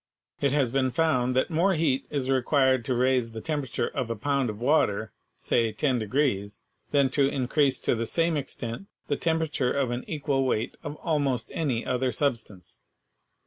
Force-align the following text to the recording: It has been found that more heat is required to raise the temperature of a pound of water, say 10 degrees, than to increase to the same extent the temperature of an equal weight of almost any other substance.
It 0.41 0.51
has 0.51 0.71
been 0.71 0.89
found 0.89 1.35
that 1.35 1.51
more 1.51 1.75
heat 1.75 2.07
is 2.09 2.27
required 2.27 2.83
to 2.85 2.95
raise 2.95 3.33
the 3.33 3.39
temperature 3.39 3.89
of 3.89 4.09
a 4.09 4.15
pound 4.15 4.49
of 4.49 4.59
water, 4.59 5.11
say 5.37 5.71
10 5.71 5.99
degrees, 5.99 6.59
than 6.89 7.11
to 7.11 7.27
increase 7.27 7.79
to 7.81 7.93
the 7.93 8.07
same 8.07 8.35
extent 8.35 8.87
the 9.09 9.15
temperature 9.15 9.71
of 9.71 9.91
an 9.91 10.03
equal 10.07 10.43
weight 10.43 10.75
of 10.81 10.95
almost 11.03 11.51
any 11.53 11.85
other 11.85 12.11
substance. 12.11 12.81